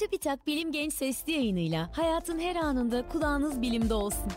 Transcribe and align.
TÜBİTAK 0.00 0.46
Bilim 0.46 0.72
Genç 0.72 0.92
Sesli 0.92 1.32
yayınıyla 1.32 1.90
hayatın 1.96 2.38
her 2.38 2.56
anında 2.56 3.08
kulağınız 3.08 3.62
bilimde 3.62 3.94
olsun. 3.94 4.32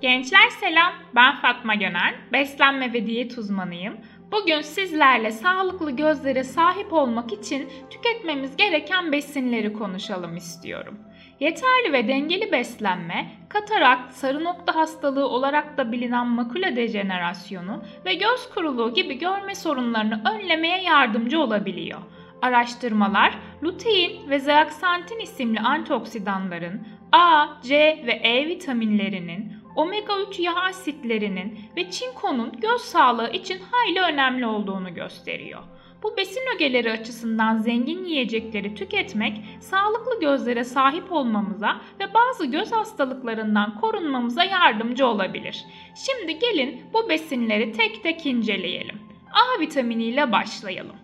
Gençler 0.00 0.50
selam, 0.60 0.92
ben 1.14 1.36
Fatma 1.36 1.74
Göner, 1.74 2.14
beslenme 2.32 2.92
ve 2.92 3.06
diyet 3.06 3.38
uzmanıyım. 3.38 3.96
Bugün 4.32 4.60
sizlerle 4.60 5.32
sağlıklı 5.32 5.90
gözlere 5.90 6.44
sahip 6.44 6.92
olmak 6.92 7.32
için 7.32 7.68
tüketmemiz 7.90 8.56
gereken 8.56 9.12
besinleri 9.12 9.72
konuşalım 9.72 10.36
istiyorum. 10.36 10.98
Yeterli 11.42 11.92
ve 11.92 12.08
dengeli 12.08 12.52
beslenme, 12.52 13.26
katarakt, 13.48 14.12
sarı 14.12 14.44
nokta 14.44 14.74
hastalığı 14.74 15.28
olarak 15.28 15.78
da 15.78 15.92
bilinen 15.92 16.26
makula 16.26 16.76
dejenerasyonu 16.76 17.82
ve 18.04 18.14
göz 18.14 18.50
kuruluğu 18.54 18.94
gibi 18.94 19.18
görme 19.18 19.54
sorunlarını 19.54 20.22
önlemeye 20.34 20.82
yardımcı 20.82 21.40
olabiliyor. 21.40 21.98
Araştırmalar, 22.42 23.38
lutein 23.62 24.30
ve 24.30 24.38
zeaksantin 24.38 25.18
isimli 25.18 25.60
antioksidanların 25.60 26.86
A, 27.12 27.46
C 27.62 28.02
ve 28.06 28.12
E 28.12 28.48
vitaminlerinin, 28.48 29.52
omega 29.76 30.12
3 30.30 30.38
yağ 30.38 30.54
asitlerinin 30.54 31.60
ve 31.76 31.90
çinkonun 31.90 32.52
göz 32.60 32.80
sağlığı 32.80 33.30
için 33.30 33.60
hayli 33.70 34.00
önemli 34.00 34.46
olduğunu 34.46 34.94
gösteriyor. 34.94 35.62
Bu 36.02 36.16
besin 36.16 36.42
ögeleri 36.54 36.92
açısından 36.92 37.58
zengin 37.58 38.04
yiyecekleri 38.04 38.74
tüketmek, 38.74 39.40
sağlıklı 39.60 40.20
gözlere 40.20 40.64
sahip 40.64 41.12
olmamıza 41.12 41.80
ve 42.00 42.14
bazı 42.14 42.46
göz 42.46 42.72
hastalıklarından 42.72 43.80
korunmamıza 43.80 44.44
yardımcı 44.44 45.06
olabilir. 45.06 45.64
Şimdi 46.06 46.38
gelin 46.38 46.82
bu 46.92 47.08
besinleri 47.08 47.72
tek 47.72 48.02
tek 48.02 48.26
inceleyelim. 48.26 49.00
A 49.32 49.60
vitaminiyle 49.60 50.32
başlayalım. 50.32 50.96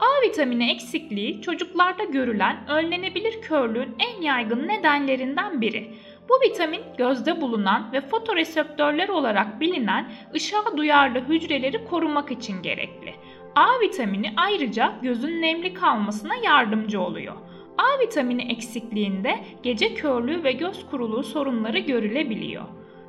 A 0.00 0.26
vitamini 0.26 0.70
eksikliği 0.70 1.42
çocuklarda 1.42 2.04
görülen 2.04 2.68
önlenebilir 2.68 3.42
körlüğün 3.42 3.96
en 3.98 4.22
yaygın 4.22 4.68
nedenlerinden 4.68 5.60
biri. 5.60 5.94
Bu 6.28 6.48
vitamin 6.48 6.80
gözde 6.98 7.40
bulunan 7.40 7.92
ve 7.92 8.00
fotoreseptörler 8.00 9.08
olarak 9.08 9.60
bilinen 9.60 10.12
ışığa 10.34 10.76
duyarlı 10.76 11.20
hücreleri 11.20 11.84
korumak 11.84 12.30
için 12.30 12.62
gerekli. 12.62 13.14
A 13.56 13.80
vitamini 13.80 14.32
ayrıca 14.36 14.92
gözün 15.02 15.42
nemli 15.42 15.74
kalmasına 15.74 16.36
yardımcı 16.36 17.00
oluyor. 17.00 17.34
A 17.78 18.00
vitamini 18.00 18.52
eksikliğinde 18.52 19.44
gece 19.62 19.94
körlüğü 19.94 20.44
ve 20.44 20.52
göz 20.52 20.86
kuruluğu 20.90 21.22
sorunları 21.22 21.78
görülebiliyor. 21.78 22.64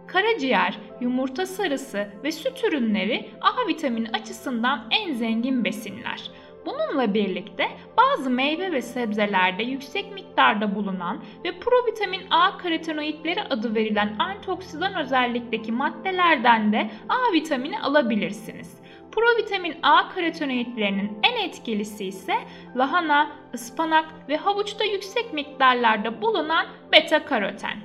Karaciğer, 0.08 0.80
yumurta 1.02 1.46
sarısı 1.46 2.08
ve 2.24 2.32
süt 2.32 2.64
ürünleri 2.64 3.30
A 3.42 3.68
vitamini 3.68 4.10
açısından 4.10 4.88
en 4.92 5.14
zengin 5.14 5.64
besinler. 5.64 6.32
Bununla 6.66 7.14
birlikte 7.14 7.68
bazı 7.98 8.30
meyve 8.30 8.72
ve 8.72 8.82
sebzelerde 8.82 9.64
yüksek 9.64 10.14
miktarda 10.14 10.76
bulunan 10.76 11.24
ve 11.46 11.60
provitamin 11.60 12.22
A 12.30 12.58
karotenoidleri 12.58 13.42
adı 13.42 13.76
verilen 13.76 14.16
antioksidan 14.20 14.96
özellikteki 14.96 15.72
maddelerden 15.72 16.74
de 16.74 16.90
A 17.10 17.34
vitamini 17.34 17.80
alabilirsiniz. 17.80 18.83
Provitamin 19.16 19.75
A 19.83 20.09
karotenoidlerinin 20.09 21.19
en 21.23 21.38
etkilisi 21.38 22.06
ise 22.06 22.33
lahana, 22.75 23.31
ıspanak 23.53 24.06
ve 24.30 24.38
havuçta 24.38 24.83
yüksek 24.83 25.33
miktarlarda 25.33 26.22
bulunan 26.22 26.67
beta 26.92 27.25
karoten. 27.25 27.78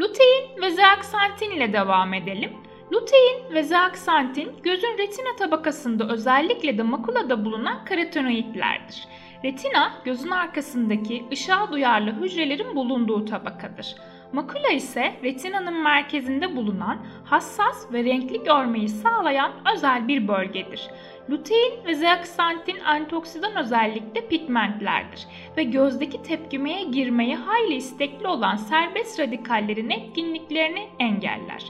Lutein 0.00 0.62
ve 0.62 0.70
zeaksantin 0.70 1.50
ile 1.50 1.72
devam 1.72 2.14
edelim. 2.14 2.52
Lutein 2.92 3.54
ve 3.54 3.62
zeaksantin 3.62 4.52
gözün 4.62 4.98
retina 4.98 5.36
tabakasında 5.38 6.08
özellikle 6.08 6.78
de 6.78 6.82
makulada 6.82 7.44
bulunan 7.44 7.84
karotenoidlerdir. 7.84 9.08
Retina 9.44 9.92
gözün 10.04 10.30
arkasındaki 10.30 11.24
ışığa 11.32 11.72
duyarlı 11.72 12.12
hücrelerin 12.12 12.76
bulunduğu 12.76 13.24
tabakadır. 13.24 13.96
Makula 14.32 14.68
ise 14.68 15.12
retinanın 15.24 15.82
merkezinde 15.82 16.56
bulunan 16.56 16.98
hassas 17.24 17.92
ve 17.92 18.04
renkli 18.04 18.44
görmeyi 18.44 18.88
sağlayan 18.88 19.52
özel 19.74 20.08
bir 20.08 20.28
bölgedir. 20.28 20.90
Lutein 21.30 21.84
ve 21.86 21.94
zeaksantin 21.94 22.80
antioksidan 22.80 23.56
özellikte 23.56 24.28
pigmentlerdir 24.28 25.26
ve 25.56 25.62
gözdeki 25.62 26.22
tepkimeye 26.22 26.84
girmeye 26.84 27.36
hayli 27.36 27.74
istekli 27.74 28.26
olan 28.26 28.56
serbest 28.56 29.20
radikallerin 29.20 29.90
etkinliklerini 29.90 30.88
engeller. 30.98 31.64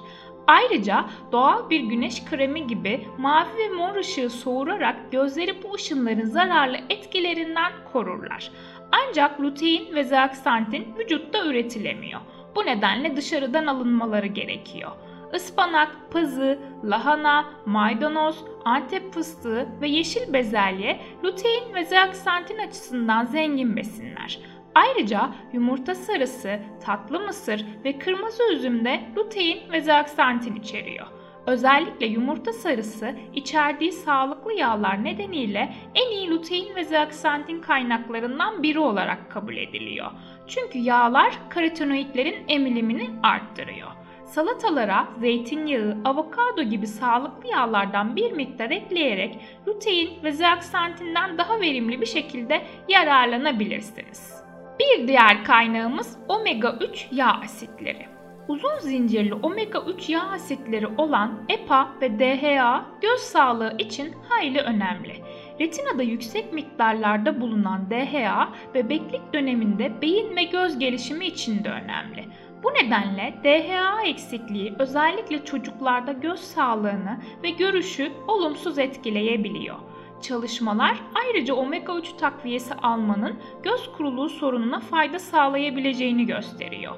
Ayrıca 0.47 1.05
doğal 1.33 1.71
bir 1.71 1.81
güneş 1.81 2.25
kremi 2.25 2.67
gibi 2.67 3.07
mavi 3.19 3.59
ve 3.59 3.69
mor 3.69 3.97
ışığı 3.97 4.31
soğurarak 4.31 5.13
gözleri 5.13 5.63
bu 5.63 5.75
ışınların 5.75 6.25
zararlı 6.25 6.77
etkilerinden 6.91 7.73
korurlar. 7.93 8.51
Ancak 8.93 9.41
lutein 9.41 9.95
ve 9.95 10.05
zeaksantin 10.05 10.95
vücutta 10.99 11.47
üretilemiyor. 11.47 12.21
Bu 12.57 12.67
nedenle 12.67 13.17
dışarıdan 13.17 13.67
alınmaları 13.67 14.27
gerekiyor. 14.27 14.91
Ispanak, 15.35 15.97
pazı, 16.11 16.59
lahana, 16.85 17.45
maydanoz, 17.67 18.45
antep 18.65 19.15
fıstığı 19.15 19.69
ve 19.81 19.89
yeşil 19.89 20.33
bezelye 20.33 21.01
lutein 21.25 21.75
ve 21.75 21.85
zeaksantin 21.85 22.59
açısından 22.59 23.25
zengin 23.25 23.77
besinler. 23.77 24.39
Ayrıca 24.75 25.31
yumurta 25.53 25.95
sarısı, 25.95 26.61
tatlı 26.85 27.21
mısır 27.21 27.67
ve 27.85 27.99
kırmızı 27.99 28.53
üzümde 28.53 29.01
lutein 29.17 29.73
ve 29.73 29.81
zeaksantin 29.81 30.57
içeriyor. 30.57 31.07
Özellikle 31.47 32.07
yumurta 32.07 32.53
sarısı 32.53 33.15
içerdiği 33.35 33.93
sağlıklı 33.93 34.53
yağlar 34.53 35.05
nedeniyle 35.05 35.75
en 35.95 36.11
iyi 36.11 36.31
lutein 36.31 36.75
ve 36.75 36.85
zeaksantin 36.85 37.61
kaynaklarından 37.61 38.63
biri 38.63 38.79
olarak 38.79 39.31
kabul 39.31 39.57
ediliyor. 39.57 40.11
Çünkü 40.47 40.79
yağlar 40.79 41.35
karotenoidlerin 41.49 42.45
emilimini 42.49 43.11
arttırıyor. 43.23 43.89
Salatalara 44.25 45.09
zeytinyağı, 45.21 45.97
avokado 46.05 46.63
gibi 46.63 46.87
sağlıklı 46.87 47.51
yağlardan 47.51 48.17
bir 48.17 48.33
miktar 48.33 48.71
ekleyerek 48.71 49.39
lutein 49.69 50.11
ve 50.25 50.33
zeaksantinden 50.33 51.39
daha 51.39 51.61
verimli 51.61 52.01
bir 52.01 52.07
şekilde 52.07 52.63
yararlanabilirsiniz. 52.89 54.45
Bir 54.81 55.09
diğer 55.09 55.45
kaynağımız 55.45 56.19
omega 56.29 56.79
3 56.81 57.09
yağ 57.13 57.41
asitleri. 57.45 58.20
Uzun 58.51 58.79
zincirli 58.79 59.35
omega 59.35 59.81
3 59.81 60.09
yağ 60.09 60.23
asitleri 60.23 60.87
olan 60.87 61.45
EPA 61.49 61.89
ve 62.01 62.19
DHA 62.19 62.85
göz 63.01 63.21
sağlığı 63.21 63.75
için 63.79 64.13
hayli 64.29 64.61
önemli. 64.61 65.17
Retinada 65.61 66.03
yüksek 66.03 66.53
miktarlarda 66.53 67.41
bulunan 67.41 67.91
DHA 67.91 68.49
bebeklik 68.75 69.33
döneminde 69.33 70.03
beyin 70.03 70.37
ve 70.37 70.45
göz 70.45 70.79
gelişimi 70.79 71.27
için 71.27 71.65
de 71.65 71.69
önemli. 71.69 72.25
Bu 72.63 72.69
nedenle 72.69 73.35
DHA 73.45 74.03
eksikliği 74.03 74.75
özellikle 74.79 75.45
çocuklarda 75.45 76.13
göz 76.13 76.41
sağlığını 76.41 77.19
ve 77.43 77.51
görüşü 77.51 78.13
olumsuz 78.29 78.79
etkileyebiliyor. 78.79 79.77
Çalışmalar 80.23 80.97
ayrıca 81.15 81.55
omega 81.55 81.99
3 81.99 82.13
takviyesi 82.13 82.75
almanın 82.75 83.35
göz 83.63 83.93
kuruluğu 83.93 84.29
sorununa 84.29 84.81
fayda 84.81 85.19
sağlayabileceğini 85.19 86.27
gösteriyor. 86.27 86.95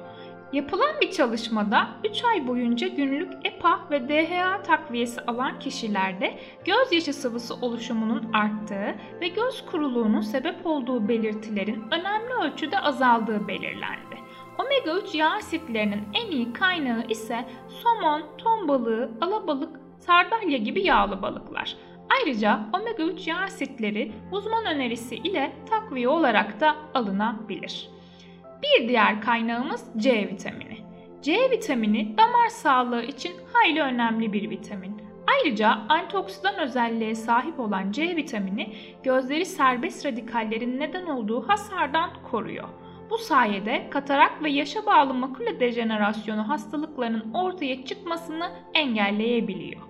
Yapılan 0.53 1.01
bir 1.01 1.11
çalışmada 1.11 1.87
3 2.09 2.23
ay 2.23 2.47
boyunca 2.47 2.87
günlük 2.87 3.33
EPA 3.45 3.79
ve 3.91 4.09
DHA 4.09 4.61
takviyesi 4.61 5.21
alan 5.21 5.59
kişilerde 5.59 6.39
gözyaşı 6.65 7.13
sıvısı 7.13 7.55
oluşumunun 7.55 8.33
arttığı 8.33 8.95
ve 9.21 9.27
göz 9.27 9.65
kuruluğunun 9.65 10.21
sebep 10.21 10.65
olduğu 10.65 11.07
belirtilerin 11.07 11.83
önemli 11.91 12.33
ölçüde 12.33 12.79
azaldığı 12.79 13.47
belirlendi. 13.47 14.17
Omega 14.57 14.99
3 15.07 15.15
yağ 15.15 15.31
asitlerinin 15.31 16.03
en 16.13 16.31
iyi 16.31 16.53
kaynağı 16.53 17.05
ise 17.09 17.45
somon, 17.83 18.23
ton 18.37 18.67
balığı, 18.67 19.11
alabalık, 19.21 19.79
sardalya 19.99 20.57
gibi 20.57 20.83
yağlı 20.83 21.21
balıklar. 21.21 21.75
Ayrıca 22.09 22.59
omega 22.73 23.03
3 23.03 23.27
yağ 23.27 23.37
asitleri 23.37 24.11
uzman 24.31 24.65
önerisi 24.65 25.15
ile 25.15 25.55
takviye 25.69 26.09
olarak 26.09 26.59
da 26.59 26.75
alınabilir. 26.93 27.92
Bir 28.63 28.87
diğer 28.87 29.21
kaynağımız 29.21 29.85
C 29.97 30.27
vitamini. 30.27 30.77
C 31.21 31.51
vitamini 31.51 32.17
damar 32.17 32.49
sağlığı 32.49 33.03
için 33.03 33.33
hayli 33.53 33.81
önemli 33.81 34.33
bir 34.33 34.49
vitamin. 34.49 35.01
Ayrıca 35.27 35.69
antioksidan 35.89 36.59
özelliğe 36.59 37.15
sahip 37.15 37.59
olan 37.59 37.91
C 37.91 38.15
vitamini 38.15 38.75
gözleri 39.03 39.45
serbest 39.45 40.05
radikallerin 40.05 40.79
neden 40.79 41.05
olduğu 41.05 41.47
hasardan 41.49 42.09
koruyor. 42.31 42.69
Bu 43.09 43.17
sayede 43.17 43.89
katarak 43.89 44.43
ve 44.43 44.49
yaşa 44.49 44.85
bağlı 44.85 45.13
makula 45.13 45.59
dejenerasyonu 45.59 46.49
hastalıklarının 46.49 47.33
ortaya 47.33 47.85
çıkmasını 47.85 48.51
engelleyebiliyor. 48.73 49.81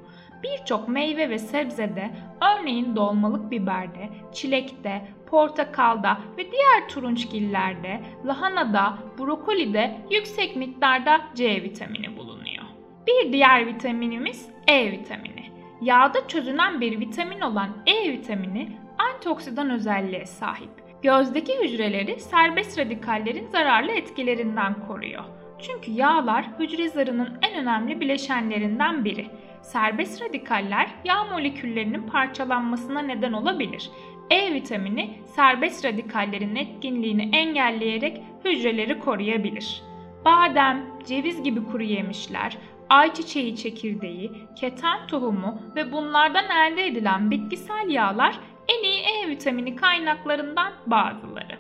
Birçok 0.44 0.88
meyve 0.88 1.30
ve 1.30 1.40
sebzede, 1.40 2.12
örneğin 2.42 2.95
dolmalık 2.95 3.51
biberde, 3.51 4.10
çilekte, 4.34 5.07
portakalda 5.25 6.18
ve 6.38 6.51
diğer 6.51 6.90
turunçgillerde, 6.90 8.01
lahanada, 8.25 8.98
brokolide 9.19 9.98
yüksek 10.12 10.56
miktarda 10.56 11.22
C 11.36 11.63
vitamini 11.63 12.18
bulunuyor. 12.18 12.63
Bir 13.07 13.34
diğer 13.34 13.68
vitaminimiz 13.68 14.50
E 14.68 14.92
vitamini. 14.92 15.44
Yağda 15.81 16.28
çözünen 16.28 16.81
bir 16.81 17.00
vitamin 17.00 17.42
olan 17.42 17.69
E 17.86 18.12
vitamini 18.12 18.78
antioksidan 18.98 19.69
özelliğe 19.69 20.25
sahip. 20.25 20.69
Gözdeki 21.01 21.54
hücreleri 21.63 22.19
serbest 22.19 22.80
radikallerin 22.80 23.48
zararlı 23.48 23.92
etkilerinden 23.92 24.88
koruyor. 24.88 25.24
Çünkü 25.60 25.92
yağlar 25.92 26.46
hücre 26.60 26.89
zarının 26.89 27.38
en 27.42 27.62
önemli 27.62 28.00
bileşenlerinden 28.00 29.06
biri. 29.06 29.30
Serbest 29.63 30.21
radikaller 30.21 30.89
yağ 31.06 31.24
moleküllerinin 31.24 32.01
parçalanmasına 32.01 33.01
neden 33.01 33.33
olabilir. 33.33 33.89
E 34.30 34.54
vitamini 34.54 35.19
serbest 35.25 35.86
radikallerin 35.86 36.56
etkinliğini 36.56 37.36
engelleyerek 37.36 38.21
hücreleri 38.45 39.00
koruyabilir. 39.00 39.83
Badem, 40.25 40.86
ceviz 41.06 41.44
gibi 41.44 41.65
kuru 41.65 41.83
yemişler, 41.83 42.57
ayçiçeği 42.89 43.56
çekirdeği, 43.56 44.31
keten 44.56 45.07
tohumu 45.07 45.62
ve 45.75 45.92
bunlardan 45.92 46.45
elde 46.50 46.86
edilen 46.86 47.31
bitkisel 47.31 47.89
yağlar 47.89 48.39
en 48.68 48.83
iyi 48.83 49.01
E 49.01 49.30
vitamini 49.30 49.75
kaynaklarından 49.75 50.74
bazıları. 50.88 51.57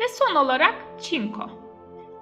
Ve 0.00 0.08
son 0.08 0.34
olarak 0.34 0.74
çinko. 1.00 1.59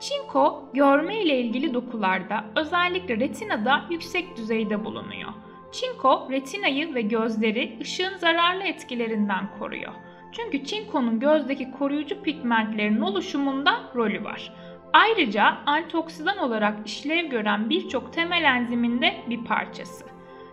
Çinko 0.00 0.70
görme 0.74 1.22
ile 1.22 1.40
ilgili 1.40 1.74
dokularda 1.74 2.44
özellikle 2.56 3.16
retinada 3.16 3.84
yüksek 3.90 4.36
düzeyde 4.36 4.84
bulunuyor. 4.84 5.30
Çinko 5.72 6.28
retinayı 6.30 6.94
ve 6.94 7.02
gözleri 7.02 7.78
ışığın 7.80 8.16
zararlı 8.16 8.62
etkilerinden 8.62 9.50
koruyor. 9.58 9.92
Çünkü 10.32 10.64
çinkonun 10.64 11.20
gözdeki 11.20 11.70
koruyucu 11.70 12.22
pigmentlerin 12.22 13.00
oluşumunda 13.00 13.80
rolü 13.94 14.24
var. 14.24 14.52
Ayrıca 14.92 15.44
antioksidan 15.66 16.38
olarak 16.38 16.86
işlev 16.86 17.26
gören 17.26 17.70
birçok 17.70 18.12
temel 18.12 18.44
enzimin 18.44 19.02
de 19.02 19.16
bir 19.28 19.44
parçası. 19.44 20.04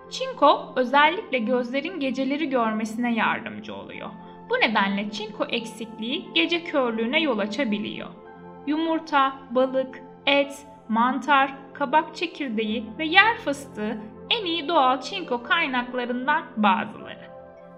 Çinko 0.10 0.74
özellikle 0.76 1.38
gözlerin 1.38 2.00
geceleri 2.00 2.50
görmesine 2.50 3.14
yardımcı 3.16 3.76
oluyor. 3.76 4.10
Bu 4.50 4.54
nedenle 4.54 5.12
çinko 5.12 5.46
eksikliği 5.46 6.30
gece 6.34 6.64
körlüğüne 6.64 7.22
yol 7.22 7.40
açabiliyor. 7.40 8.10
Yumurta, 8.68 9.34
balık, 9.52 10.02
et, 10.26 10.66
mantar, 10.90 11.54
kabak 11.74 12.16
çekirdeği 12.16 12.86
ve 13.00 13.06
yer 13.06 13.38
fıstığı 13.38 13.98
en 14.30 14.46
iyi 14.46 14.68
doğal 14.68 15.02
çinko 15.02 15.44
kaynaklarından 15.44 16.44
bazıları. 16.58 17.26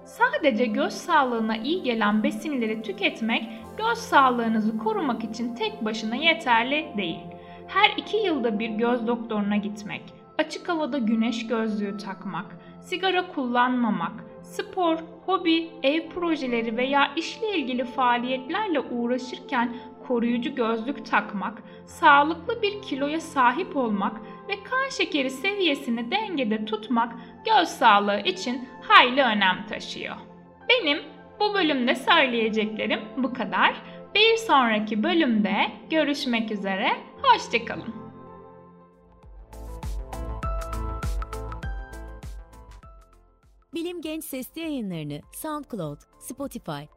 Sadece 0.05 0.65
göz 0.65 0.93
sağlığına 0.93 1.57
iyi 1.57 1.83
gelen 1.83 2.23
besinleri 2.23 2.81
tüketmek 2.81 3.43
göz 3.77 3.97
sağlığınızı 3.97 4.77
korumak 4.77 5.23
için 5.23 5.55
tek 5.55 5.85
başına 5.85 6.15
yeterli 6.15 6.87
değil. 6.97 7.19
Her 7.67 7.89
iki 7.97 8.17
yılda 8.17 8.59
bir 8.59 8.69
göz 8.69 9.07
doktoruna 9.07 9.57
gitmek, 9.57 10.01
açık 10.37 10.69
havada 10.69 10.97
güneş 10.97 11.47
gözlüğü 11.47 11.97
takmak, 11.97 12.45
sigara 12.81 13.27
kullanmamak, 13.27 14.23
spor, 14.43 14.97
hobi, 15.25 15.69
ev 15.83 16.09
projeleri 16.09 16.77
veya 16.77 17.11
işle 17.15 17.57
ilgili 17.57 17.83
faaliyetlerle 17.83 18.79
uğraşırken 18.79 19.75
koruyucu 20.07 20.55
gözlük 20.55 21.05
takmak, 21.05 21.63
sağlıklı 21.85 22.61
bir 22.61 22.81
kiloya 22.81 23.21
sahip 23.21 23.77
olmak 23.77 24.21
ve 24.49 24.63
kan 24.63 24.89
şekeri 24.89 25.29
seviyesini 25.29 26.11
dengede 26.11 26.65
tutmak 26.65 27.13
göz 27.45 27.67
sağlığı 27.67 28.19
için 28.19 28.69
hayli 28.81 29.21
önem 29.21 29.65
taşıyor. 29.69 30.15
Benim 30.69 30.99
bu 31.39 31.53
bölümde 31.53 31.95
söyleyeceklerim 31.95 32.99
bu 33.17 33.33
kadar. 33.33 33.81
Bir 34.15 34.37
sonraki 34.37 35.03
bölümde 35.03 35.71
görüşmek 35.89 36.51
üzere. 36.51 36.89
Hoşçakalın. 37.21 37.95
Bilim 43.73 44.01
Genç 44.01 44.23
Sesli 44.23 44.61
yayınlarını 44.61 45.21
SoundCloud, 45.33 45.99
Spotify, 46.19 46.96